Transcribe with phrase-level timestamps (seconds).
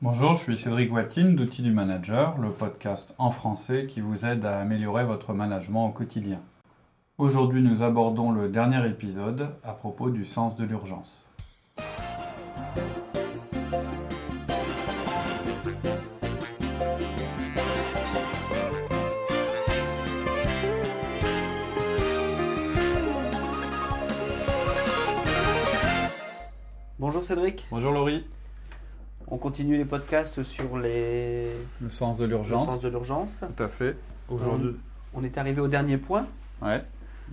[0.00, 4.44] Bonjour, je suis Cédric Watine d'Outils du Manager, le podcast en français qui vous aide
[4.44, 6.40] à améliorer votre management au quotidien.
[7.18, 11.28] Aujourd'hui, nous abordons le dernier épisode à propos du sens de l'urgence.
[27.00, 28.24] Bonjour Cédric, Bonjour Laurie.
[29.30, 31.48] On continue les podcasts sur les
[31.80, 32.68] Le sens de le l'urgence.
[32.68, 33.40] sens de l'urgence.
[33.56, 33.96] Tout à fait.
[34.28, 34.76] Aujourd'hui.
[35.14, 36.26] On est arrivé au dernier point,
[36.60, 36.84] Ouais.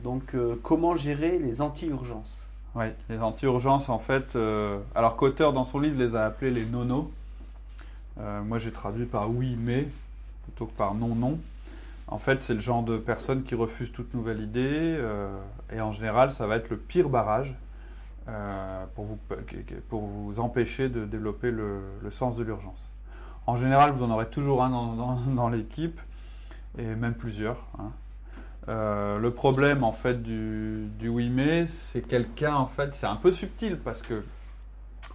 [0.04, 2.42] donc euh, comment gérer les anti-urgences?
[2.74, 6.66] Ouais, les anti-urgences, en fait, euh, alors qu'auteur dans son livre les a appelés les
[6.66, 7.10] nonos.
[8.20, 9.88] Euh, moi, j'ai traduit par oui, mais
[10.44, 11.38] plutôt que par non, non.
[12.08, 14.70] En fait, c'est le genre de personnes qui refusent toute nouvelle idée,
[15.00, 15.36] euh,
[15.74, 17.56] et en général, ça va être le pire barrage
[18.28, 19.18] euh, pour, vous,
[19.90, 22.90] pour vous empêcher de développer le, le sens de l'urgence.
[23.48, 26.00] En général, vous en aurez toujours un dans, dans- dans l'équipe,
[26.78, 27.66] et même plusieurs.
[27.80, 27.92] hein.
[28.68, 33.16] Euh, le problème en fait du, du oui mais, c'est quelqu'un en fait, c'est un
[33.16, 34.24] peu subtil parce que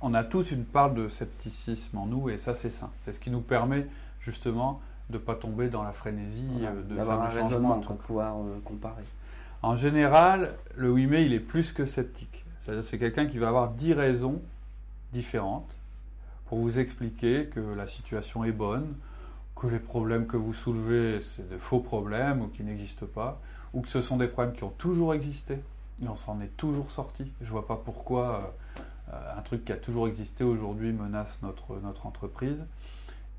[0.03, 2.91] on a tous une part de scepticisme en nous et ça c'est sain.
[3.01, 3.89] C'est ce qui nous permet
[4.21, 4.81] justement
[5.11, 7.81] de pas tomber dans la frénésie Voilà, euh, de D'avoir un changement.
[7.81, 9.03] pour pouvoir euh, comparer.
[9.63, 12.45] En général, le oui mais il est plus que sceptique.
[12.83, 14.41] C'est quelqu'un qui va avoir 10 raisons
[15.13, 15.71] différentes
[16.47, 18.95] pour vous expliquer que la situation est bonne,
[19.57, 23.41] que les problèmes que vous soulevez, c'est de faux problèmes ou qui n'existent pas,
[23.73, 25.59] ou que ce sont des problèmes qui ont toujours existé
[26.03, 27.31] et on s'en est toujours sorti.
[27.41, 31.79] Je vois pas pourquoi euh, euh, un truc qui a toujours existé aujourd'hui menace notre,
[31.81, 32.65] notre entreprise.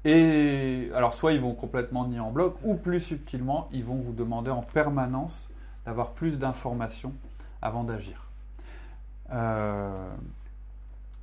[0.06, 4.14] Et alors, soit ils vont complètement nier en bloc, ou plus subtilement, ils vont vous
[4.14, 5.50] demander en permanence
[5.86, 7.14] d'avoir plus d'informations
[7.62, 8.31] avant d'agir.
[9.32, 10.10] Euh,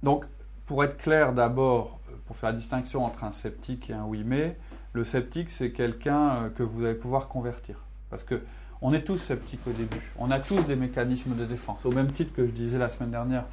[0.03, 0.25] donc,
[0.67, 4.23] pour être clair d'abord, euh, pour faire la distinction entre un sceptique et un oui
[4.25, 4.57] mais,
[4.93, 7.85] le sceptique c'est quelqu'un euh, que vous allez pouvoir convertir.
[8.11, 8.43] Parce que
[8.81, 10.01] on est tous sceptiques au début.
[10.19, 11.85] On a tous des mécanismes de défense.
[11.85, 13.45] Au même titre que je disais la semaine dernière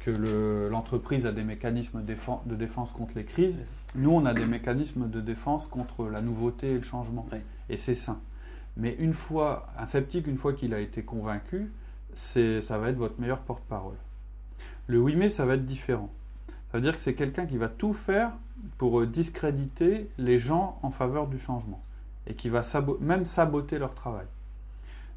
[0.00, 3.58] que le- l'entreprise a des mécanismes de défense contre les crises,
[3.94, 7.26] nous on a des mécanismes de défense contre la nouveauté et le changement.
[7.32, 7.38] Oui.
[7.70, 8.20] Et c'est sain.
[8.76, 11.72] Mais une fois, un sceptique, une fois qu'il a été convaincu,
[12.14, 13.96] ça va être votre meilleur porte-parole.
[14.86, 16.10] Le oui mais ça va être différent.
[16.70, 18.32] Ça veut dire que c'est quelqu'un qui va tout faire
[18.78, 21.82] pour euh, discréditer les gens en faveur du changement
[22.26, 22.62] et qui va
[23.00, 24.26] même saboter leur travail.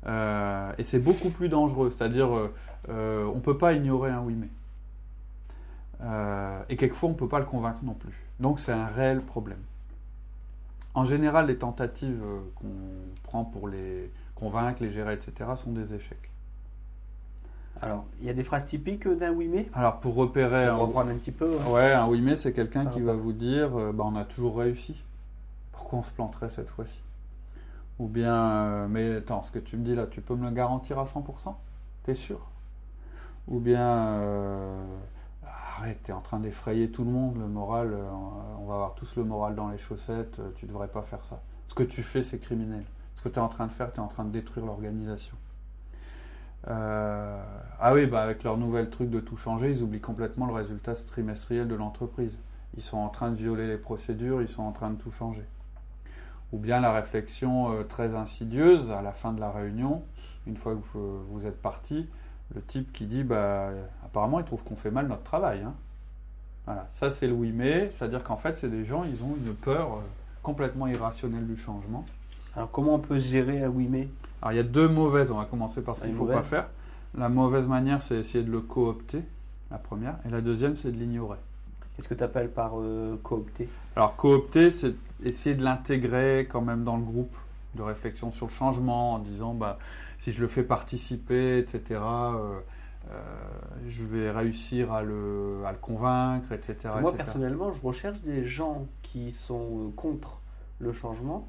[0.06, 2.53] Euh, et c'est beaucoup plus dangereux, c'est-à-dire euh,
[2.90, 4.50] euh, on ne peut pas ignorer un oui mais.
[6.69, 8.14] Et quelquefois on ne peut pas le convaincre non plus.
[8.40, 9.62] Donc c'est un réel problème.
[10.94, 12.24] En général, les tentatives
[12.56, 12.68] qu'on
[13.24, 16.29] prend pour les convaincre, les gérer, etc., sont des échecs.
[17.81, 20.75] Alors, il y a des phrases typiques d'un oui mais Alors pour repérer On un,
[20.77, 21.51] reprendre un petit peu.
[21.61, 21.69] hein.
[21.71, 24.23] Ouais, un oui mais c'est quelqu'un Par qui va vous dire euh, bah, on a
[24.25, 25.03] toujours réussi.
[25.71, 26.99] Pourquoi on se planterait cette fois-ci?
[27.99, 30.51] Ou bien euh, mais attends, ce que tu me dis là, tu peux me le
[30.51, 31.55] garantir à 100%
[32.03, 32.39] T'es sûr?
[33.47, 34.83] Ou bien euh,
[35.45, 38.09] arrête, t'es en train d'effrayer tout le monde, le moral, euh,
[38.59, 41.41] on va avoir tous le moral dans les chaussettes, euh, tu devrais pas faire ça.
[41.67, 42.83] Ce que tu fais, c'est criminel.
[43.16, 45.35] Ce que tu es en train de faire, tu es en train de détruire l'organisation.
[46.69, 47.41] Euh,
[47.79, 50.94] ah oui, bah avec leur nouvel truc de tout changer, ils oublient complètement le résultat
[50.95, 52.39] trimestriel de l'entreprise.
[52.75, 55.45] Ils sont en train de violer les procédures, ils sont en train de tout changer.
[56.51, 60.03] Ou bien la réflexion euh, très insidieuse à la fin de la réunion,
[60.45, 62.09] une fois que vous, vous êtes parti,
[62.55, 63.72] le type qui dit bah
[64.05, 65.61] apparemment il trouve qu'on fait mal notre travail.
[65.63, 65.73] hein.
[66.66, 69.53] Voilà, ça c'est le oui mais, c'est-à-dire qu'en fait c'est des gens, ils ont une
[69.53, 70.01] peur euh,
[70.44, 72.05] complètement irrationnelle du changement.
[72.57, 74.09] Alors, comment on peut gérer un oui mais
[74.41, 76.41] Alors il y a deux mauvaises, on va commencer par ce qu'il ne faut pas
[76.41, 76.68] faire.
[77.16, 79.23] La mauvaise manière, c'est essayer de le coopter,
[79.69, 81.38] la première, et la deuxième, c'est de l'ignorer.
[81.96, 83.69] Qu'est-ce que tu appelles par euh, coopter?
[83.96, 87.35] Alors coopter, c'est essayer de l'intégrer quand même dans le groupe
[87.75, 89.78] de réflexion sur le changement, en disant bah,
[90.19, 92.59] si je le fais participer, etc., euh,
[93.12, 93.22] euh,
[93.88, 96.96] je vais réussir à le, à le convaincre, etc.
[97.01, 97.23] Moi, etc.
[97.23, 100.41] personnellement, je recherche des gens qui sont contre
[100.79, 101.47] le changement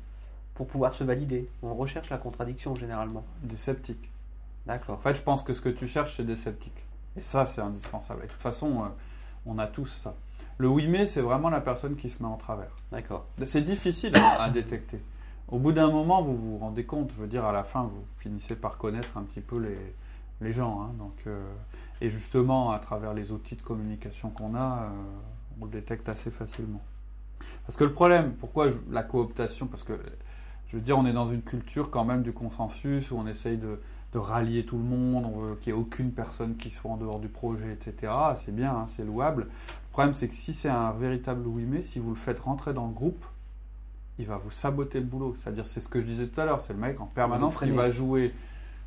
[0.58, 1.48] pour pouvoir se valider.
[1.62, 3.24] On recherche la contradiction généralement.
[3.44, 4.10] Des sceptiques.
[4.66, 5.00] En D'accord.
[5.00, 6.84] fait, je pense que ce que tu cherches, c'est des sceptiques.
[7.16, 8.22] Et ça, c'est indispensable.
[8.24, 8.88] Et de toute façon, euh,
[9.46, 10.16] on a tous ça.
[10.58, 12.70] Le oui mais, c'est vraiment la personne qui se met en travers.
[12.90, 13.24] D'accord.
[13.44, 15.00] C'est difficile à, à détecter.
[15.46, 18.04] Au bout d'un moment, vous vous rendez compte, je veux dire, à la fin, vous
[18.16, 19.78] finissez par connaître un petit peu les,
[20.40, 20.82] les gens.
[20.82, 20.90] hein.
[20.98, 21.40] donc, euh,
[22.00, 24.88] et justement, à travers les outils de communication qu'on a, euh,
[25.60, 26.82] on le détecte assez facilement.
[27.64, 29.92] Parce que le problème, pourquoi je- la cooptation Parce que,
[30.68, 33.56] je veux dire, on est dans une culture quand même du consensus, où on essaye
[33.56, 33.80] de,
[34.12, 36.96] de rallier tout le monde, on veut qu'il n'y ait aucune personne qui soit en
[36.96, 38.12] dehors du projet, etc.
[38.36, 39.42] C'est bien, hein, c'est louable.
[39.42, 42.72] Le problème, c'est que si c'est un véritable oui mais, si vous le faites rentrer
[42.72, 43.24] dans le groupe,
[44.18, 45.36] il va vous saboter le boulot.
[45.38, 47.70] C'est-à-dire, c'est ce que je disais tout à l'heure, c'est le mec en permanence qui
[47.70, 48.34] va jouer,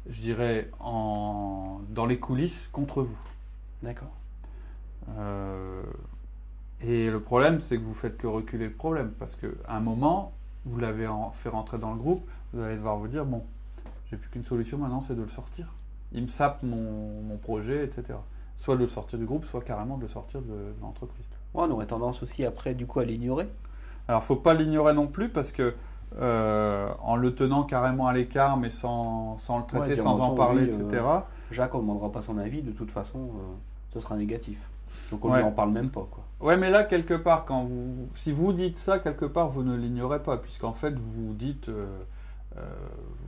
[0.09, 3.17] je dirais, en, dans les coulisses contre vous.
[3.81, 4.11] D'accord.
[5.17, 5.83] Euh,
[6.81, 10.33] et le problème, c'est que vous faites que reculer le problème, parce qu'à un moment,
[10.65, 13.43] vous l'avez en- fait rentrer dans le groupe, vous allez devoir vous dire, bon,
[14.09, 15.73] j'ai plus qu'une solution maintenant, c'est de le sortir.
[16.11, 18.17] Il me sape mon, mon projet, etc.
[18.57, 21.25] Soit de le sortir du groupe, soit carrément de le sortir de, de l'entreprise.
[21.53, 23.47] Ouais, on aurait tendance aussi après, du coup, à l'ignorer.
[24.07, 25.73] Alors, faut pas l'ignorer non plus, parce que
[26.19, 30.31] euh, en le tenant carrément à l'écart, mais sans, sans le traiter, Ouais, sans en
[30.35, 31.05] parler, oui, etc.
[31.51, 33.53] Jacques, on ne demandera pas son avis, de toute façon, euh,
[33.93, 34.57] ce sera négatif.
[35.11, 35.39] Donc on Ouais.
[35.39, 36.23] lui en parle même pas, quoi.
[36.41, 39.75] Ouais, mais là, quelque part, quand vous, si vous dites ça, quelque part, vous ne
[39.75, 41.85] l'ignorez pas, puisqu'en fait, vous dites, euh,
[42.57, 42.61] euh,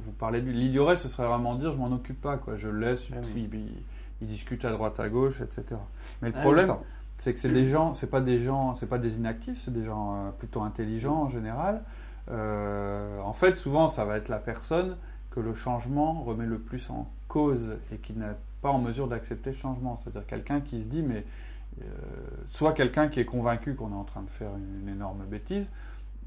[0.01, 0.49] vous parlez de.
[0.49, 2.55] L'ignorer, ce serait vraiment dire, je m'en occupe pas, quoi.
[2.57, 3.49] Je le laisse, Ah il,
[4.21, 5.79] il discute à droite, à gauche, etc.
[6.21, 6.73] Mais le Ah, problème,
[7.17, 9.83] c'est que c'est des gens, c'est pas des gens, c'est pas des inactifs, c'est des
[9.83, 11.83] gens euh, plutôt intelligents en général.
[12.31, 14.97] Euh, en fait, souvent, ça va être la personne
[15.31, 18.25] que le changement remet le plus en cause et qui n'est
[18.61, 19.95] pas en mesure d'accepter le changement.
[19.95, 21.25] C'est-à-dire quelqu'un qui se dit, mais
[21.81, 21.85] euh,
[22.49, 25.69] soit quelqu'un qui est convaincu qu'on est en train de faire une, énorme bêtise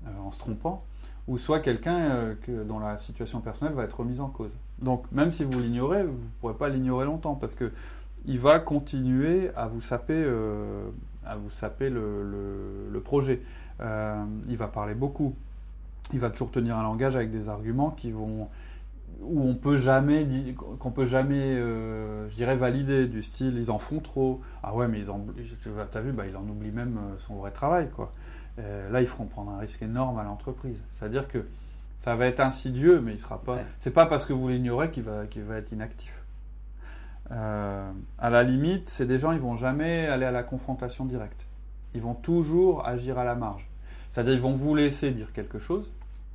[0.07, 0.85] euh, en se trompant,
[1.29, 4.53] ou soit quelqu'un euh, que- dont la situation personnelle va être remise en cause.
[4.81, 7.73] Donc, même si vous l'ignorez, vous ne pourrez pas l'ignorer longtemps parce que
[8.25, 10.25] il va continuer à vous saper,
[11.25, 13.41] à vous saper le, projet.
[13.79, 15.37] Il va parler beaucoup.
[16.13, 18.49] Il va toujours tenir un langage avec des arguments qui vont
[19.23, 20.27] où on peut jamais
[20.79, 24.89] qu'on peut jamais euh, je dirais valider du style ils en font trop ah ouais
[24.89, 25.25] mais ils en
[25.91, 28.13] t'as vu bah il en oublie même euh, son vrai travail quoi
[28.59, 31.47] Euh, là ils feront prendre un risque énorme à l'entreprise c'est à dire que
[31.99, 33.67] ça va être insidieux mais il sera pas Ouais.
[33.79, 36.23] c'est pas parce que vous l'ignorez qu'il va qu'il va être inactif
[37.33, 41.45] euh, à la limite, c'est des gens, ils vont jamais aller à la confrontation directe.
[41.95, 43.69] Ils vont toujours agir à la marge.
[44.11, 45.91] C'est-à-dire, ils vont vous laisser dire quelque chose,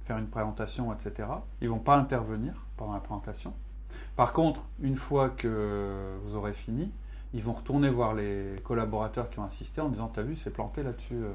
[0.06, 1.28] faire une présentation, etc.
[1.62, 3.54] Ils vont pas intervenir pendant la présentation.
[4.16, 6.92] Par contre, une fois que vous aurez fini,
[7.34, 10.84] ils vont retourner voir les collaborateurs qui ont assisté en disant T'as vu, c'est planté
[10.84, 11.30] là-dessus, euh,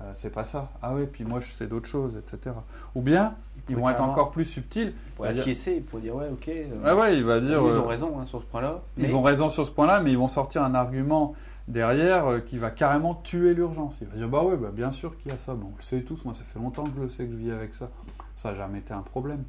[0.00, 0.70] euh, c'est pas ça.
[0.82, 2.56] Ah ouais, puis moi je sais d'autres choses, etc.
[2.94, 3.34] Ou bien,
[3.68, 4.94] ils vont être encore plus subtils.
[5.16, 6.48] Pour acquiescer, pour dire ouais, ok.
[6.48, 7.62] euh, Ah ouais, il va ils dire.
[7.62, 8.80] ont euh, raison hein, sur ce point-là.
[8.96, 11.34] ils mais- vont raison sur ce point-là, mais ils vont sortir un argument
[11.68, 13.96] derrière euh, qui va carrément tuer l'urgence.
[14.00, 16.02] Il va dire bah ouais, bah bien sûr qu'il y a ça, on le sait
[16.02, 17.90] tous, moi ça fait longtemps que je le sais que je vis avec ça.
[18.34, 19.44] Ça n'a jamais été un problème.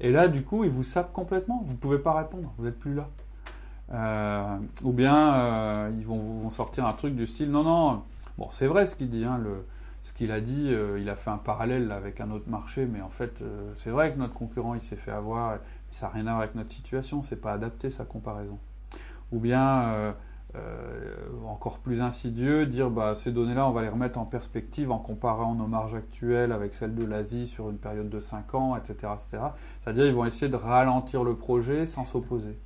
[0.00, 1.62] Et là, du coup, ils vous sapent complètement.
[1.66, 3.08] Vous ne pouvez pas répondre, vous n'êtes plus là.
[3.92, 8.02] Euh, ou bien euh, ils vont, sortir un truc du style non, non,
[8.38, 9.40] bon, c'est vrai ce qu'il dit, hein,
[10.02, 13.10] ce qu'il a dit, il a fait un parallèle avec un autre marché, mais en
[13.10, 13.42] fait,
[13.76, 15.58] c'est vrai que notre concurrent il s'est fait avoir,
[15.90, 18.58] ça n'a rien à voir avec notre situation, c'est pas adapté sa comparaison.
[19.32, 20.14] Ou bien,
[20.56, 21.14] euh,
[21.46, 25.54] encore plus insidieux, dire bah, ces données-là, on va les remettre en perspective en comparant
[25.54, 29.12] nos marges actuelles avec celles de l'Asie sur une période de 5 ans, etc.
[29.14, 29.42] etc.
[29.82, 32.56] C'est-à-dire ils vont essayer de ralentir le projet sans s'opposer.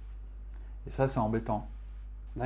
[0.86, 1.66] Et ça, c'est embêtant.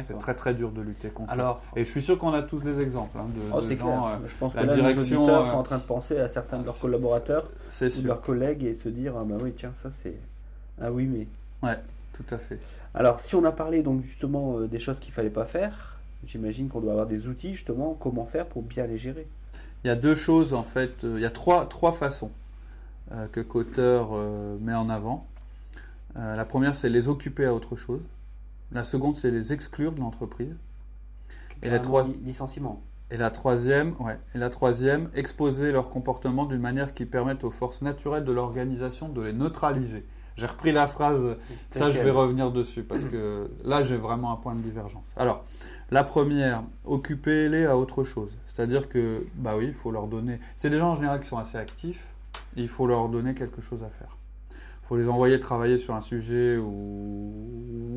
[0.00, 1.35] C'est très très dur de lutter contre ça.
[1.35, 4.09] Alors, Et je suis sûr qu'on a tous des exemples hein, de, oh, de gens.
[4.09, 6.29] euh, je pense que la là, direction, nos euh, sont en train de penser à
[6.29, 9.73] certains de leurs collaborateurs ou de leurs collègues et se dire ah bah oui tiens
[9.83, 10.17] ça c'est
[10.81, 11.27] ah oui mais
[12.12, 12.59] Tout à fait.
[12.94, 16.69] alors si on a parlé donc justement euh, des choses qu'il fallait pas faire j'imagine
[16.69, 19.26] qu'on doit avoir des outils justement comment faire pour bien les gérer
[19.85, 22.31] Il y a deux choses en fait, euh, il y a trois, trois façons
[23.12, 24.02] euh, que Cotter
[24.61, 25.26] met en avant.
[26.14, 28.02] La première, c'est les occuper à autre chose.
[28.71, 30.54] La seconde, c'est les exclure de l'entreprise.
[31.62, 36.61] Et la, trois- licenciement et la troisième, ouais, et la troisième, exposer leur comportement d'une
[36.61, 40.04] manière qui permette aux forces naturelles de l'organisation de les neutraliser.
[40.37, 41.37] J'ai repris la phrase
[41.71, 45.12] ça, je vais revenir dessus parce que là, j'ai vraiment un point de divergence.
[45.17, 45.45] Alors,
[45.91, 48.31] la première, occupez-les à autre chose.
[48.47, 50.41] C'est-à-dire que, bah oui, il faut leur donner.
[50.57, 52.07] C'est des gens en général qui sont assez actifs.
[52.57, 54.17] Il faut leur donner quelque chose à faire.
[54.51, 57.33] Il faut les envoyer travailler sur un sujet ou,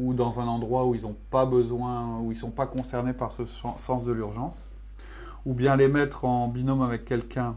[0.03, 3.13] ou dans un endroit où ils n'ont pas besoin, où ils ne sont pas concernés
[3.13, 4.69] par ce sen- sens de l'urgence.
[5.45, 7.55] Ou bien les mettre en binôme avec quelqu'un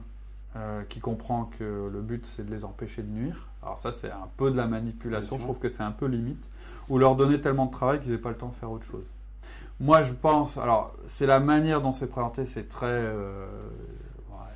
[0.56, 3.48] euh, qui comprend que le but c'est de les empêcher de nuire.
[3.68, 6.42] Alors ça c'est un peu de la manipulation, je trouve que c'est un peu limite.
[6.88, 9.12] Ou leur donner tellement de travail qu'ils n'aient pas le temps de faire autre chose.
[9.78, 12.86] Moi je pense, alors c'est la manière dont c'est présenté, c'est très...
[12.86, 13.46] euh,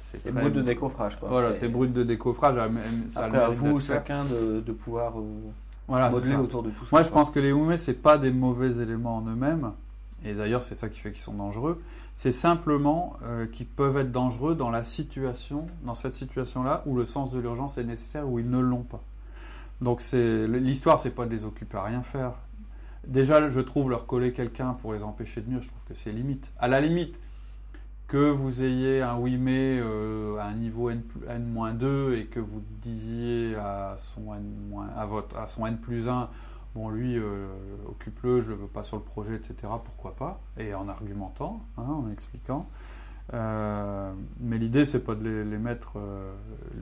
[0.01, 2.55] c'est très- brut de décoffrage quoi Voilà, c'est brut de décoffrage.
[3.09, 5.25] ça après à vous chacun de, de pouvoir euh,
[5.87, 8.33] Voilà, modeler autour de tout ça Moi, je pense que les Oumé, c'est pas des
[8.33, 9.73] mauvais éléments en eux-mêmes.
[10.25, 11.83] Et d'ailleurs, c'est ça qui fait qu'ils sont dangereux.
[12.15, 17.05] C'est simplement euh, qu'ils peuvent être dangereux dans la situation, dans cette situation-là, où le
[17.05, 19.03] sens de l'urgence est nécessaire, où ils ne l'ont pas.
[19.81, 22.35] Donc, c'est l'histoire, c'est pas de les occuper à rien faire.
[23.07, 26.13] Déjà, je trouve leur coller quelqu'un pour les empêcher de nuire, je trouve que c'est
[26.13, 26.47] limite.
[26.61, 27.17] À la limite,
[28.13, 32.41] que vous ayez un oui mais euh, à un niveau N, plus- N-2 et que
[32.41, 34.45] vous disiez à son N,
[34.95, 36.29] à votre, à son N plus 1,
[36.75, 37.49] bon lui, euh,
[37.89, 41.63] occupe-le, je ne le veux pas sur le projet, etc., pourquoi pas, et en argumentant,
[41.77, 42.69] hein, en expliquant.
[43.35, 46.33] Euh, mais l'idée, c'est pas de les, les mettre, euh,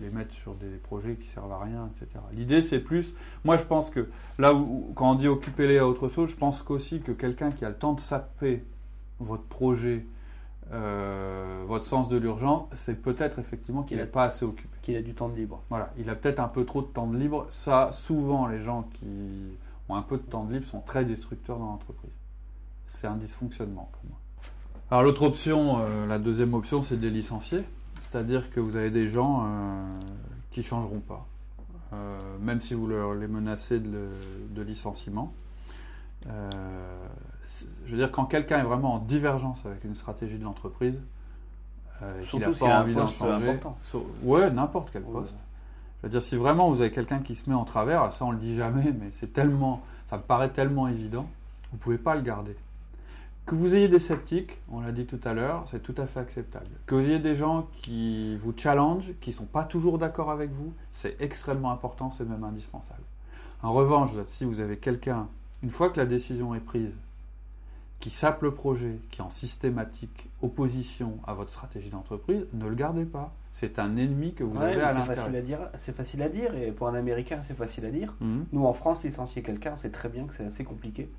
[0.00, 2.22] les mettre sur des projets qui servent à rien, etc.
[2.32, 3.14] L'idée, c'est plus.
[3.44, 6.62] Moi, je pense que là où, quand on dit occupez-les à autre chose, je pense
[6.62, 8.64] qu'aussi que quelqu'un qui a le temps de saper
[9.20, 10.06] votre projet,
[10.72, 14.76] euh, votre sens de l'urgence, c'est peut-être effectivement qu'il n'est pas assez occupé.
[14.82, 15.62] Qu'il a du temps de libre.
[15.68, 17.46] Voilà, il a peut-être un peu trop de temps de libre.
[17.50, 19.56] Ça, souvent, les gens qui
[19.90, 22.12] ont un peu de temps de libre sont très destructeurs dans l'entreprise.
[22.86, 24.18] C'est un dysfonctionnement pour moi.
[24.90, 27.64] Alors l'autre option, euh, la deuxième option, c'est de les licencier.
[28.02, 29.98] C'est-à-dire que vous avez des gens euh,
[30.50, 31.26] qui changeront pas.
[31.92, 34.08] Euh, même si vous leur, les menacez de, le-
[34.50, 35.32] de licenciement.
[36.26, 41.00] Je veux dire, quand quelqu'un est vraiment en divergence avec une stratégie de l'entreprise,
[42.30, 43.76] qu'il n'a pas envie d'en poste changer, important.
[43.82, 45.08] so- ouais, n'importe quel Ouais.
[46.00, 48.30] Je veux dire, si vraiment vous avez quelqu'un qui se met en travers, ça on
[48.30, 51.28] le dit jamais, mais c'est tellement, ça me paraît tellement évident,
[51.72, 52.56] vous pouvez pas le garder.
[53.46, 56.20] Que vous ayez des sceptiques, on l'a dit tout à l'heure, c'est tout à fait
[56.20, 56.70] acceptable.
[56.86, 60.72] Que vous ayez des gens qui vous challenge, qui sont pas toujours d'accord avec vous,
[60.92, 63.02] c'est extrêmement important, c'est même indispensable.
[63.62, 65.28] En revanche, si vous avez quelqu'un,
[65.62, 66.96] une fois que la décision est prise,
[68.00, 72.74] qui sape le projet, qui est en systématique opposition à votre stratégie d'entreprise, ne le
[72.74, 73.34] gardez pas.
[73.52, 75.60] C'est un ennemi que vous Ouais, avez à c'est facile l'intérieur.
[75.62, 75.78] à dire.
[75.78, 78.14] C'est facile à dire et pour un Américain, c'est facile à dire.
[78.20, 78.46] Mhm.
[78.52, 81.10] Nous, en France, licencier quelqu'un, c'est très bien que c'est assez compliqué.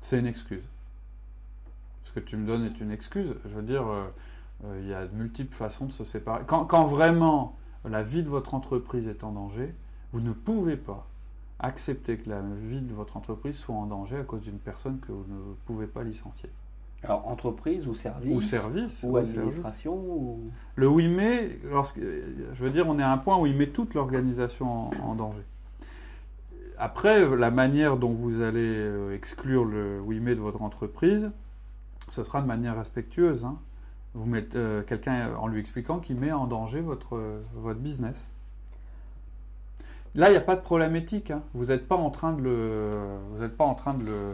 [0.00, 0.64] C'est une excuse.
[2.04, 3.34] Ce que tu me donnes est une excuse.
[3.44, 4.04] Je veux dire, euh,
[4.64, 6.42] euh, il y a de multiples façons de se séparer.
[6.46, 7.56] Quand, quand vraiment
[7.88, 9.74] la vie de votre entreprise est en danger,
[10.12, 11.06] vous ne pouvez pas
[11.60, 15.12] accepter que la vie de votre entreprise soit en danger à cause d'une personne que
[15.12, 16.50] vous ne pouvez pas licencier.
[17.02, 19.02] Alors, entreprise ou service Ou service.
[19.04, 20.50] ou administration ou...
[20.74, 23.68] Le oui mais, lorsque, je veux dire, on est à un point où il met
[23.68, 25.44] toute l'organisation en, en danger.
[26.76, 31.30] Après, la manière dont vous allez euh, exclure le oui mais de votre entreprise,
[32.08, 33.44] ce sera de manière respectueuse.
[33.44, 33.58] hein.
[34.14, 38.32] Vous mettez euh, quelqu'un en lui expliquant qu'il met en danger votre, euh, votre business.
[40.14, 41.30] Là, il n'y a pas de problème éthique.
[41.30, 41.42] hein.
[41.54, 44.32] Vous n'êtes pas en train de le, vous n'êtes pas en train de le,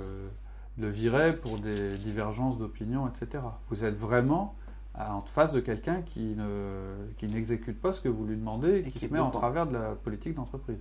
[0.79, 3.43] de le virer pour des divergences d'opinion, etc.
[3.71, 4.55] Vous êtes vraiment
[4.97, 8.79] en face de quelqu'un qui ne qui n'exécute pas ce que vous lui demandez et,
[8.79, 10.79] Et qui, qui se met en travers de la politique d'entreprise.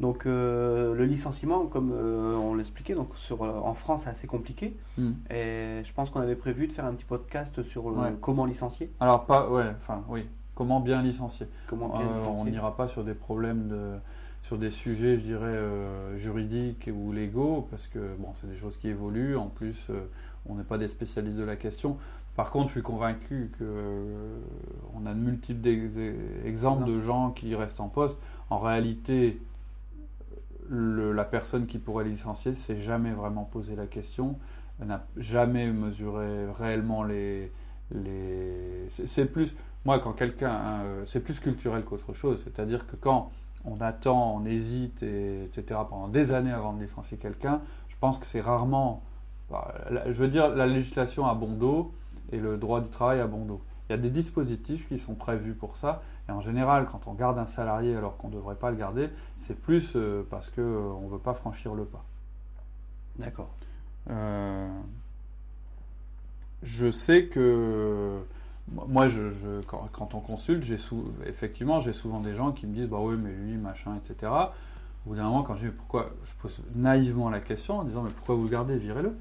[0.00, 4.26] Donc, euh, le licenciement, comme euh, on l'expliquait, donc sur, euh, en France, c'est assez
[4.26, 4.76] compliqué.
[4.98, 5.12] Hmm.
[5.30, 8.12] Et je pense qu'on avait prévu de faire un petit podcast sur Ouais.
[8.20, 8.90] comment licencier.
[8.98, 11.46] Alors pas ouais, enfin oui, comment bien licencier.
[11.66, 12.50] Comment bien Euh, on licencier.
[12.52, 13.94] n'ira pas sur des problèmes de
[14.42, 18.76] sur des sujets, je dirais euh, juridiques ou légaux parce que bon, c'est des choses
[18.76, 19.36] qui évoluent.
[19.36, 20.00] En plus, euh,
[20.46, 21.96] on n'est pas des spécialistes de la question.
[22.34, 24.38] Par contre, je suis convaincu que euh,
[24.96, 25.68] on a de multiples
[26.44, 28.18] exemples de gens qui restent en poste.
[28.50, 29.40] En réalité,
[30.68, 34.38] le- la personne qui pourrait licencier s'est jamais vraiment posé la question,
[34.80, 37.52] elle n'a jamais mesuré réellement les.
[37.92, 38.86] les...
[38.88, 39.54] C'est plus.
[39.84, 40.54] Moi, quand quelqu'un.
[40.84, 42.40] euh, c'est plus culturel qu'autre chose.
[42.44, 43.30] C'est-à-dire que quand
[43.64, 48.18] on attend, on hésite, et, etc., pendant des années avant de licencier quelqu'un, je pense
[48.18, 49.02] que c'est rarement.
[49.50, 51.92] bah, la- Je veux dire, la législation a bon dos
[52.30, 53.60] et le droit du travail a bon dos.
[53.88, 56.02] Il y a des dispositifs qui sont prévus pour ça.
[56.28, 59.10] Et en général, quand on garde un salarié alors qu'on ne devrait pas le garder,
[59.36, 62.04] c'est plus euh, parce qu'on ne veut pas franchir le pas.
[63.18, 63.50] D'accord.
[64.10, 64.68] Euh,
[66.62, 68.20] je sais que
[68.68, 70.64] moi, je, quand, on consulte,
[71.26, 74.30] effectivement, j'ai souvent des gens qui me disent bah oui, mais lui, machin, etc.
[75.04, 78.02] Au bout d'un moment, quand je dis pourquoi, je pose naïvement la question en disant
[78.02, 79.16] mais pourquoi vous le gardez, virez-le?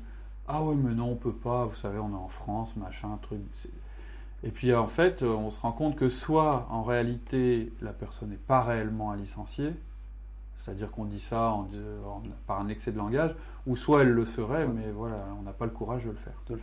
[0.48, 1.65] Ah oui, mais non, on peut pas.
[1.65, 3.39] Vous savez, on est en France, machin, truc.
[4.43, 8.36] Et puis en fait, on se rend compte que soit en réalité la personne n'est
[8.36, 9.74] pas réellement à licencier,
[10.58, 11.62] c'est-à-dire qu'on dit ça en-
[12.05, 13.36] en- par un excès de langage,
[13.67, 14.72] ou soit elle le serait, Ouais.
[14.74, 16.34] mais voilà, on n'a pas le courage de le faire.
[16.48, 16.60] De le.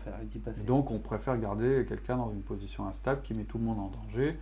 [0.61, 3.78] Et donc on préfère garder quelqu'un dans une position instable qui met tout le monde
[3.80, 4.38] en danger,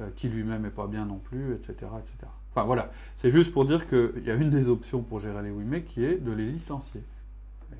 [0.00, 1.72] euh, qui lui-même n'est pas bien non plus, etc.
[1.98, 2.14] etc.
[2.52, 5.50] Enfin voilà, c'est juste pour dire qu'il y a une des options pour gérer les
[5.50, 7.02] WIME qui est de les licencier.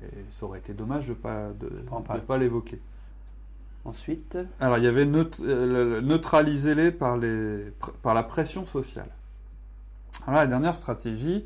[0.03, 2.79] Et ça aurait été dommage de ne pas, de, de l'évoquer.
[3.83, 7.73] Ensuite, Alors il y avait euh, neutraliser-les par, les,
[8.03, 9.09] par la pression sociale.
[10.27, 11.45] Alors la dernière stratégie,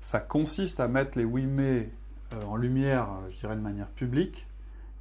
[0.00, 4.46] ça consiste à mettre les WIME euh, en lumière, euh, je dirais de manière publique,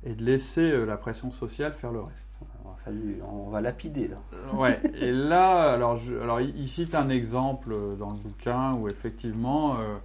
[0.04, 2.30] et de laisser euh, la pression sociale faire le reste.
[2.66, 4.18] on va, fallu- on va lapider là.
[4.58, 9.76] Ouais, et là, alors, je- alors il cite un exemple dans le bouquin où effectivement,
[9.80, 9.96] euh,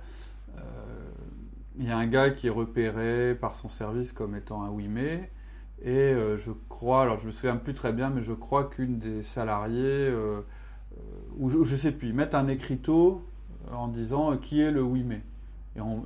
[0.58, 0.60] euh,
[1.78, 4.98] il y a un gars qui est repéré par son service comme étant un WIME,
[5.82, 8.98] Et euh, je crois, alors je me souviens plus très bien, mais je crois qu'une
[8.98, 10.08] des salariés,
[11.36, 13.24] ou je, ne sais plus, ils mettent un écriteau
[13.72, 15.22] en disant qui est le oui mais.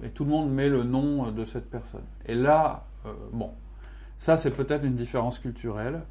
[0.02, 2.04] Et, tout le monde met le nom de cette personne.
[2.26, 3.52] Et là, euh, bon,
[4.18, 6.02] ça c'est peut-être une différence culturelle.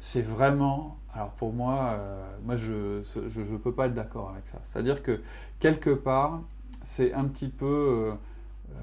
[0.00, 4.58] C'est vraiment, alors pour moi, euh, moi je je peux pas être d'accord avec ça.
[4.62, 5.20] C'est-à-dire que
[5.60, 6.40] quelque part,
[6.86, 8.14] c'est un petit peu euh,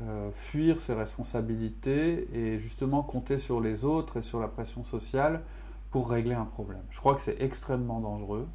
[0.02, 5.42] euh, fuir ses responsabilités et justement compter sur les autres et sur la pression sociale
[5.90, 6.82] pour régler un problème.
[6.90, 8.48] Je crois que c'est extrêmement dangereux.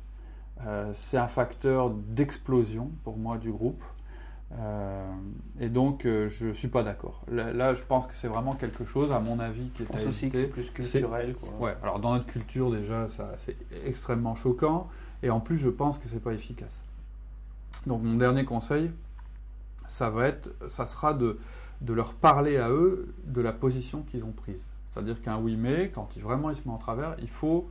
[0.66, 3.82] Euh, c'est un facteur d'explosion pour moi du groupe.
[4.56, 5.12] Euh,
[5.60, 7.22] et donc, euh, je ne suis pas d'accord.
[7.28, 9.98] Là, là, je pense que c'est vraiment quelque chose, à mon avis, qui est à
[9.98, 10.42] que éviter.
[10.42, 11.34] c'est plus culturel.
[11.34, 11.50] Quoi.
[11.60, 14.88] Ouais, alors dans notre culture déjà, c'est extrêmement choquant
[15.22, 16.84] et en plus je pense que c'est pas efficace.
[17.86, 18.90] Donc mon dernier conseil,
[19.86, 21.38] ça va être, ça sera de,
[21.80, 24.66] de leur parler à eux de la position qu'ils ont prise.
[24.90, 27.70] C'est-à-dire qu'un oui mais, quand il, vraiment il se met en travers, il faut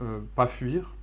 [0.00, 0.94] euh, pas fuir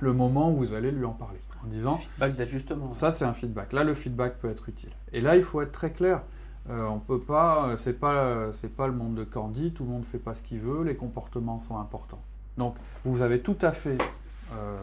[0.00, 2.94] le moment où vous allez lui en parler en disant Feedback d'ajustement.
[2.94, 3.72] ça, c'est un feedback.
[3.72, 4.90] Là, le feedback peut être utile.
[5.12, 6.22] Et là, il faut être très clair.
[6.70, 9.72] Euh, on peut pas, c'est pas, c'est pas le monde de Candy.
[9.72, 10.84] Tout le monde fait pas ce qu'il veut.
[10.84, 12.22] Les comportements sont importants.
[12.58, 12.74] Donc,
[13.04, 13.98] vous avez tout à fait
[14.54, 14.76] euh,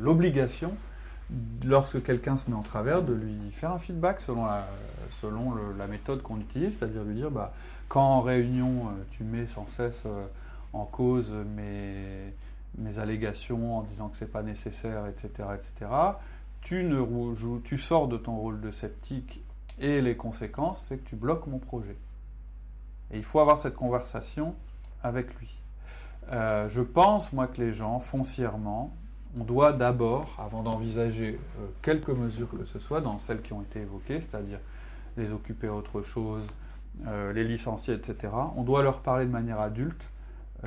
[0.00, 0.72] l'obligation,
[1.64, 4.66] lorsque quelqu'un se met en travers, de lui faire un feedback selon la,
[5.20, 7.52] selon le- la méthode qu'on utilise, c'est-à-dire lui dire, bah,
[7.88, 10.24] quand en réunion, euh, tu mets sans cesse euh,
[10.72, 12.32] en cause mes,
[12.78, 15.90] mes allégations en disant que c'est pas nécessaire, etc., etc
[16.62, 19.44] tu, ne joues- tu sors de ton rôle de sceptique
[19.78, 21.96] et les conséquences, c'est que tu bloques mon projet.
[23.10, 24.54] Et il faut avoir cette conversation
[25.02, 25.50] avec lui.
[26.30, 28.94] Euh, je pense, moi, que les gens, foncièrement,
[29.38, 33.62] on doit d'abord, avant d'envisager euh, quelque mesure que ce soit, dans celles qui ont
[33.62, 34.60] été évoquées, c'est-à-dire
[35.16, 36.46] les occuper à autre chose,
[37.06, 40.08] euh, les licencier, etc., on doit leur parler de manière adulte,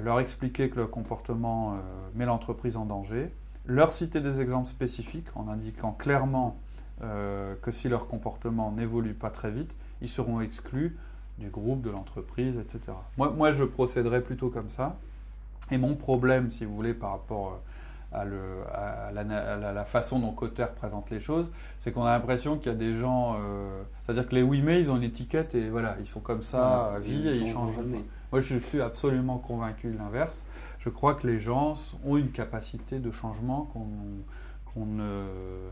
[0.02, 1.76] leur expliquer que leur comportement euh,
[2.16, 3.32] met l'entreprise en danger,
[3.66, 6.58] leur citer des exemples spécifiques en indiquant clairement
[7.02, 10.98] euh, que si leur comportement n'évolue pas très vite, ils seront exclus
[11.40, 12.80] du groupe, de l'entreprise, etc.
[13.18, 14.96] Moi, moi, je procéderais plutôt comme ça.
[15.72, 17.60] Et mon problème, si vous voulez, par rapport
[18.14, 18.40] euh, à, le,
[18.74, 21.48] à la, à la- la façon dont Cotter présente les choses,
[21.80, 23.36] c'est qu'on a l'impression qu'il y a des gens...
[23.40, 26.44] euh, C'est-à-dire que les oui mais, ils ont une étiquette et voilà, ils sont comme
[26.44, 28.04] ça à vie et ils changent jamais.
[28.32, 30.44] Moi, je suis absolument convaincu de l'inverse.
[30.80, 33.72] Je crois que les gens ont une capacité de changement
[34.74, 35.70] qu'on ne- euh,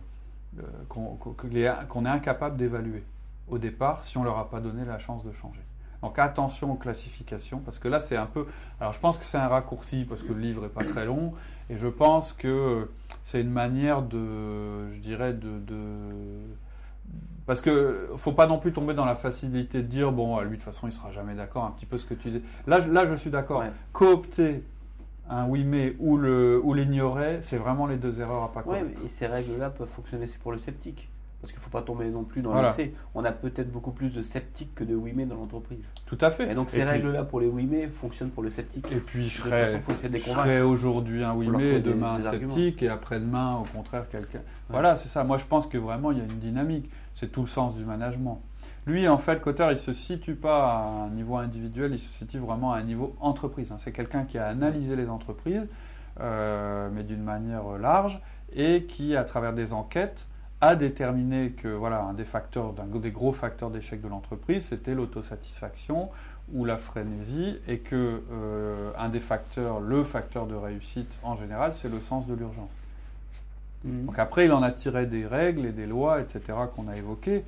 [1.54, 3.04] est incapable d'évaluer
[3.48, 5.62] au départ si on leur a pas donné la chance de changer.
[6.02, 8.46] Donc attention aux classifications, parce que là c'est un peu...
[8.80, 11.34] Alors je pense que c'est un raccourci, parce que le livre est pas très long,
[11.70, 12.90] et je pense que
[13.24, 15.60] c'est une manière de, je dirais, de-
[17.46, 20.56] parce que faut pas non plus tomber dans la facilité de dire bon lui de
[20.56, 22.90] toute façon il sera jamais d'accord un petit peu ce que tu disais là je-
[22.90, 23.72] là je suis d'accord Ouais.
[23.92, 24.64] coopter
[25.30, 28.86] un oui mais ou le ou l'ignorer c'est vraiment les deux erreurs à pas commettre
[29.00, 31.10] mais- et ces règles-là peuvent fonctionner aussi pour le sceptique.
[31.44, 32.70] Parce qu'il ne faut pas tomber non plus dans Voilà.
[32.78, 32.94] l'excès.
[33.14, 35.84] On a peut-être beaucoup plus de sceptiques que de oui mais dans l'entreprise.
[36.06, 38.90] tout à fait Et donc ces règles-là pour les oui mais fonctionnent pour le sceptique.
[38.94, 43.58] et puis je serais aujourd'hui un oui mais des- demain un des sceptique et après-demain
[43.58, 46.40] au contraire quelqu'un voilà c'est ça moi je pense que vraiment il y a une
[46.40, 48.42] dynamique c'est tout le sens du management
[48.88, 52.38] lui en fait Cotter il se situe pas à un niveau individuel il se situe
[52.40, 53.78] vraiment à un niveau entreprise hein.
[53.80, 55.68] c'est quelqu'un qui a analysé les entreprises
[56.22, 58.22] euh, mais d'une manière large
[58.56, 60.26] et qui à travers des enquêtes
[60.68, 64.94] a déterminé que voilà un des facteurs d'un des gros facteurs d'échec de l'entreprise c'était
[64.94, 66.10] l'autosatisfaction
[66.54, 71.74] ou la frénésie et que euh, un des facteurs le facteur de réussite en général
[71.74, 72.72] c'est le sens de l'urgence
[73.84, 74.06] Mhm.
[74.06, 76.42] donc après, il en a tiré des règles et des lois, etc.,
[76.76, 77.44] qu'on a évoquées.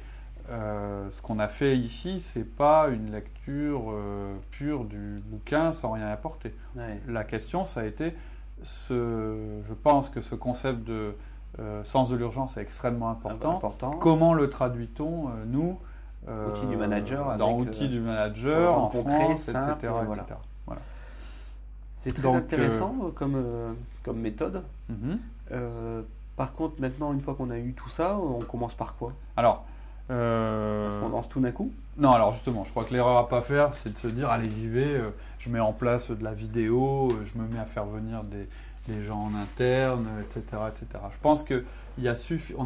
[0.50, 5.94] Euh, ce qu'on a fait ici, c'est pas une lecture euh, pure du bouquin sans
[5.94, 6.54] rien apporter.
[6.76, 7.02] Ouais.
[7.08, 8.14] La question, ça a été,
[8.62, 11.16] ce, je pense que ce concept de
[11.84, 13.58] sens de l'urgence est extrêmement important.
[13.58, 13.92] important.
[13.92, 15.80] Comment le traduit-on, euh, nous,
[16.28, 19.94] euh, Outil du manager dans avec, outils euh, du manager, en concret, France, simple, etc.,
[20.06, 20.22] voilà.
[20.24, 20.40] etc.
[20.66, 20.82] Voilà.
[22.04, 24.64] C'est très Donc, intéressant euh, comme, euh, comme méthode.
[24.90, 25.20] Mhm.
[25.52, 26.02] Euh,
[26.36, 29.14] par contre, maintenant, une fois qu'on a eu tout ça, on commence par quoi?
[29.38, 29.66] Alors,
[30.12, 31.72] euh, qu'on lance tout d'un coup?
[31.98, 34.50] Non, alors justement, je crois que l'erreur à pas faire, c'est de se dire allez,
[34.50, 37.66] j'y vais, euh, je mets en place de la vidéo, euh, je me mets à
[37.66, 38.48] faire venir des,
[38.88, 40.86] des gens en interne, etc..
[41.12, 41.44] Je pense
[42.04, 42.16] y a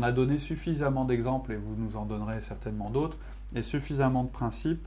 [0.03, 3.17] a donné suffisamment d'exemples et vous nous en donnerez certainement d'autres,
[3.55, 4.85] et suffisamment de principes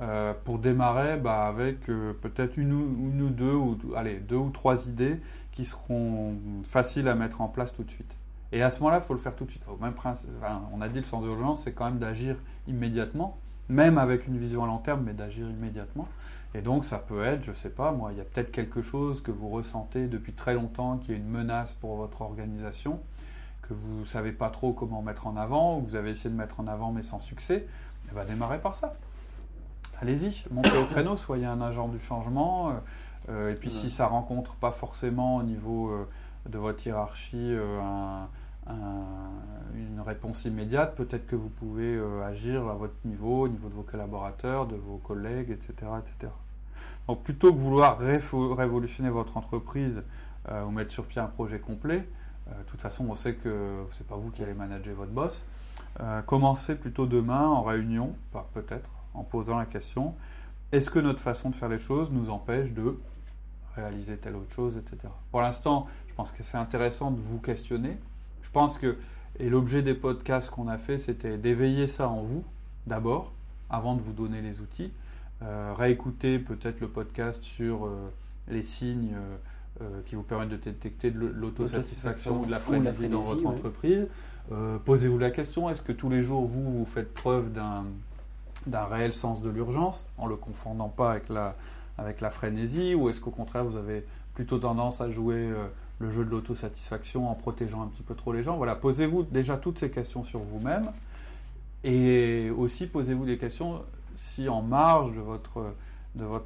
[0.00, 4.86] euh, pour démarrer bah, avec euh, peut-être une, ou- deux ou allez deux ou trois
[4.88, 5.20] idées
[5.52, 8.10] qui seront faciles à mettre en place tout de suite.
[8.52, 9.62] Et à ce moment-là, il faut le faire tout de suite.
[9.68, 10.30] Au même principe,
[10.74, 13.38] on a dit le sens de l'urgence, c'est quand même d'agir immédiatement.
[13.68, 16.08] même avec une vision à long terme, mais d'agir immédiatement.
[16.54, 18.82] Et donc ça peut être, je ne sais pas, moi, il y a peut-être quelque
[18.82, 23.00] chose que vous ressentez depuis très longtemps qui est une menace pour votre organisation,
[23.62, 26.36] que vous ne savez pas trop comment mettre en avant, ou vous avez essayé de
[26.36, 27.66] mettre en avant mais sans succès.
[28.10, 28.92] Eh bien, démarrez par ça.
[30.00, 32.70] Allez-y, montez au créneau, soyez un agent du changement.
[32.70, 32.72] euh,
[33.28, 36.08] euh, et puis si ça rencontre pas forcément au niveau euh,
[36.48, 38.28] de votre hiérarchie euh, un-
[38.68, 43.74] une réponse immédiate, peut-être que vous pouvez euh, agir à votre niveau, au niveau de
[43.74, 45.90] vos collaborateurs, de vos collègues, etc.
[45.98, 46.32] etc.
[47.08, 50.04] Donc plutôt que vouloir révolutionner votre entreprise
[50.48, 52.08] euh, ou mettre sur pied un projet complet,
[52.48, 55.44] euh, de toute façon on sait que c'est pas vous qui allez manager votre boss,
[56.00, 58.14] euh, commencez plutôt demain en réunion,
[58.54, 60.14] peut-être, en posant la question,
[60.70, 62.98] est-ce que notre façon de faire les choses nous empêche de
[63.76, 65.12] réaliser telle autre chose, etc.
[65.30, 67.98] Pour l'instant, je pense que c'est intéressant de vous questionner.
[68.42, 68.96] Je pense que,
[69.38, 72.44] et l'objet des podcasts qu'on a fait, c'était d'éveiller ça en vous,
[72.86, 73.32] d'abord,
[73.70, 74.92] avant de vous donner les outils.
[75.42, 78.12] Euh, réécouter peut-être le podcast sur euh,
[78.48, 79.36] les signes euh,
[79.82, 83.48] euh, qui vous permettent de détecter de l'autosatisfaction ou de la frénésie dans votre ouais.
[83.48, 84.06] entreprise.
[84.84, 87.84] Posez-vous la question, est-ce que tous les jours, vous, vous faites preuve d'un
[88.66, 91.56] d'un réel sens de l'urgence, en le confondant pas avec la,
[91.98, 95.66] avec la frénésie, ou est-ce qu'au contraire, vous avez plutôt tendance à jouer euh,
[96.02, 98.56] le jeu de l'autosatisfaction en protégeant un petit peu trop les gens.
[98.56, 100.90] Voilà, posez-vous déjà toutes ces questions sur vous-même,
[101.84, 103.80] et aussi posez-vous des questions
[104.16, 105.74] si en marge de votre,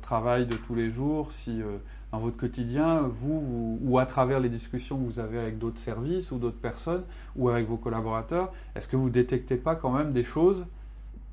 [0.01, 1.79] travail de tous les jours, si euh,
[2.12, 5.81] dans votre quotidien, vous, vous- ou à travers les discussions que vous avez avec d'autres
[5.81, 7.03] services ou d'autres personnes,
[7.35, 10.64] ou avec vos collaborateurs, est-ce que vous détectez pas quand même des choses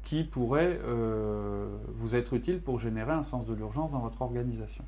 [0.04, 4.84] qui pourraient euh, vous être utiles pour générer un sens de l'urgence dans votre organisation?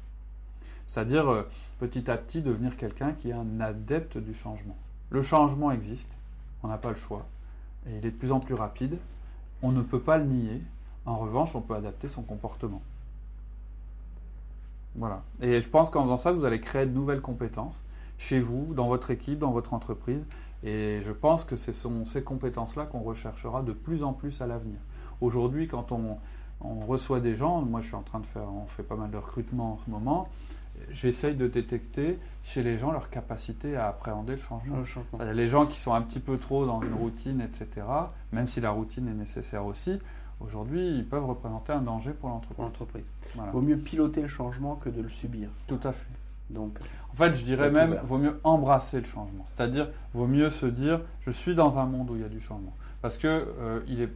[0.86, 1.44] C'est-à-dire euh,
[1.80, 4.78] petit à petit devenir quelqu'un qui est un adepte du changement.
[5.10, 6.12] Le changement existe,
[6.64, 7.26] on n'a pas le choix,
[7.88, 8.98] et il est de plus en plus rapide,
[9.62, 10.62] on ne peut pas le nier,
[11.06, 12.82] en revanche on peut adapter son comportement.
[14.96, 15.24] Voilà.
[15.42, 17.84] Et je pense qu'en faisant ça, vous allez créer de nouvelles compétences
[18.18, 20.26] chez vous, dans votre équipe, dans votre entreprise.
[20.64, 24.48] Et je pense que ce sont ces compétences-là qu'on recherchera de plus en plus à
[24.48, 24.78] l'avenir.
[25.22, 26.18] Aujourd'hui, quand on,
[26.62, 29.12] on reçoit des gens, moi je suis en train de faire, on fait pas mal
[29.12, 30.30] de recrutement en ce moment,
[30.92, 34.78] j'essaye de détecter chez les gens leur capacité à appréhender le changement.
[34.78, 35.20] Le changement.
[35.34, 37.86] Les gens qui sont un petit peu trop dans une routine, etc.,
[38.32, 40.00] même si la routine est nécessaire aussi,
[40.40, 42.64] aujourd'hui, ils peuvent représenter un danger pour l'entreprise.
[42.64, 43.06] l'entreprise.
[43.36, 43.52] Voilà.
[43.52, 45.50] Vaut mieux piloter le changement que de le subir.
[45.68, 46.06] Tout à fait.
[46.52, 46.78] Donc,
[47.12, 48.06] En fait, je dirais même, ouvert.
[48.06, 49.44] vaut mieux embrasser le changement.
[49.48, 52.40] C'est-à-dire, vaut mieux se dire, je suis dans un monde où il y a du
[52.42, 52.76] changement.
[53.02, 54.12] Parce que euh, il est,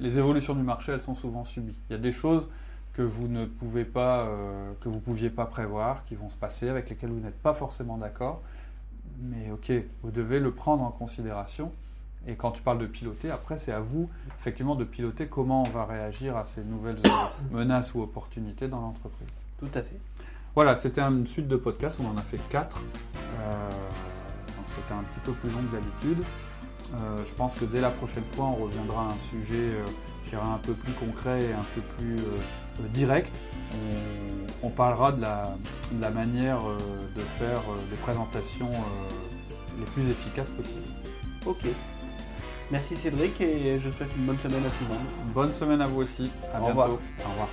[0.00, 1.78] les évolutions du marché, elles sont souvent subies.
[1.88, 2.48] Il y a des choses
[2.92, 6.68] que vous ne pouvez pas, euh, que vous pouviez pas prévoir, qui vont se passer,
[6.68, 8.42] avec lesquelles vous n'êtes pas forcément d'accord.
[9.20, 11.72] Mais ok, vous devez le prendre en considération.
[12.26, 15.70] Et quand tu parles de piloter, après, c'est à vous, effectivement, de piloter comment on
[15.70, 17.00] va réagir à ces nouvelles
[17.50, 19.28] menaces ou opportunités dans l'entreprise.
[19.58, 19.98] tout à fait.
[20.54, 22.82] Voilà, c'était une suite de podcasts, on en a fait quatre.
[23.40, 26.24] Euh, donc c'était un petit peu plus long que d'habitude.
[26.94, 29.86] Euh, je pense que dès la prochaine fois, on reviendra à un sujet euh,
[30.26, 32.16] je dirais, un peu plus concret et un peu plus
[32.92, 33.34] direct.
[33.72, 35.56] On, on parlera de la,
[35.90, 36.76] de la manière euh,
[37.16, 40.88] de faire euh, des présentations euh, les plus efficaces possibles.
[41.46, 41.64] Ok.
[42.70, 45.32] Merci Cédric et je souhaite une bonne semaine à tout le monde.
[45.34, 46.30] Bonne semaine à vous aussi.
[46.54, 46.68] À Au bientôt.
[46.68, 46.88] revoir.
[46.90, 47.48] Au revoir.